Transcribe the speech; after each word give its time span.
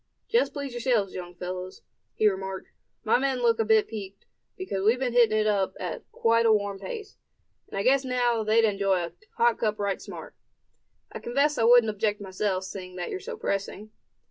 "Just 0.27 0.53
please 0.53 0.71
yourselves, 0.71 1.13
young 1.13 1.35
fellows," 1.35 1.83
he 2.15 2.27
remarked. 2.27 2.69
"My 3.03 3.19
men 3.19 3.37
look 3.43 3.59
a 3.59 3.63
bit 3.63 3.87
peaked, 3.87 4.25
because 4.57 4.83
we've 4.83 4.97
been 4.97 5.13
hitting 5.13 5.37
it 5.37 5.45
up 5.45 5.75
at 5.79 6.11
quite 6.11 6.47
a 6.47 6.51
warm 6.51 6.79
pace; 6.79 7.17
and 7.67 7.77
I 7.77 7.83
guess 7.83 8.03
now, 8.03 8.43
they'd 8.43 8.65
enjoy 8.65 9.03
a 9.05 9.13
hot 9.37 9.59
cup 9.59 9.77
right 9.77 10.01
smart. 10.01 10.33
I 11.11 11.19
confess 11.19 11.59
I 11.59 11.65
wouldn't 11.65 11.91
object 11.91 12.19
myself, 12.19 12.63
seeing 12.63 12.95
that 12.95 13.11
you're 13.11 13.19
so 13.19 13.37
pressing." 13.37 13.91